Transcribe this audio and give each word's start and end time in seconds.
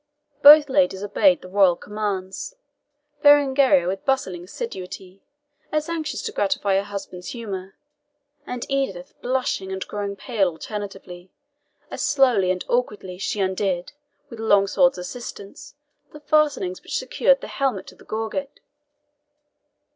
Both 0.41 0.67
ladies 0.67 1.03
obeyed 1.03 1.43
the 1.43 1.47
royal 1.47 1.75
commands 1.75 2.55
Berengaria 3.21 3.87
with 3.87 4.03
bustling 4.03 4.45
assiduity, 4.45 5.21
as 5.71 5.89
anxious 5.89 6.23
to 6.23 6.31
gratify 6.31 6.75
her 6.77 6.83
husband's 6.85 7.27
humour, 7.27 7.75
and 8.47 8.65
Edith 8.67 9.13
blushing 9.21 9.71
and 9.71 9.87
growing 9.87 10.15
pale 10.15 10.49
alternately, 10.49 11.29
as, 11.91 12.01
slowly 12.01 12.49
and 12.49 12.65
awkwardly, 12.67 13.19
she 13.19 13.41
undid, 13.41 13.91
with 14.27 14.39
Longsword's 14.39 14.97
assistance, 14.97 15.75
the 16.13 16.19
fastenings 16.19 16.81
which 16.81 16.97
secured 16.97 17.41
the 17.41 17.47
helmet 17.47 17.85
to 17.85 17.93
the 17.95 18.03
gorget. 18.03 18.59